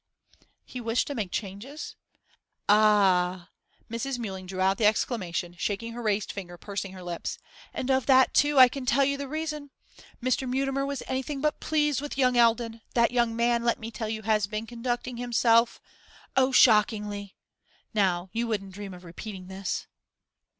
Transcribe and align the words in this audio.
'He 0.65 0.81
wished 0.81 1.05
to 1.05 1.13
make 1.13 1.31
changes?' 1.31 1.95
'Ah!' 2.67 3.51
Mrs. 3.87 4.17
Mewling 4.17 4.47
drew 4.47 4.59
out 4.59 4.79
the 4.79 4.85
exclamation, 4.87 5.55
shaking 5.59 5.93
her 5.93 6.01
raised 6.01 6.31
finger, 6.31 6.57
pursing 6.57 6.93
her 6.93 7.03
lips. 7.03 7.37
'And 7.71 7.91
of 7.91 8.07
that, 8.07 8.33
too, 8.33 8.57
I 8.57 8.67
can 8.67 8.87
tell 8.87 9.05
you 9.05 9.15
the 9.15 9.27
reason. 9.27 9.69
Mr. 10.19 10.49
Mutimer 10.49 10.87
was 10.87 11.03
anything 11.05 11.39
but 11.39 11.59
pleased 11.59 12.01
with 12.01 12.17
young 12.17 12.35
Eldon. 12.35 12.81
That 12.95 13.11
young 13.11 13.35
man, 13.35 13.63
let 13.63 13.79
me 13.79 13.91
tell 13.91 14.09
you, 14.09 14.23
has 14.23 14.47
been 14.47 14.65
conducting 14.65 15.17
himself 15.17 15.79
oh, 16.35 16.51
shockingly! 16.51 17.35
Now 17.93 18.31
you 18.33 18.47
wouldn't 18.47 18.73
dream 18.73 18.95
of 18.95 19.03
repeating 19.03 19.49
this? 19.49 19.85